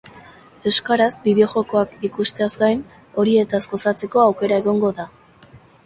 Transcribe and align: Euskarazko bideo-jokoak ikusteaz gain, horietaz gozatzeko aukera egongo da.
Euskarazko 0.71 1.25
bideo-jokoak 1.27 1.93
ikusteaz 2.11 2.49
gain, 2.65 2.83
horietaz 3.21 3.63
gozatzeko 3.75 4.27
aukera 4.27 4.63
egongo 4.65 4.97
da. 5.03 5.11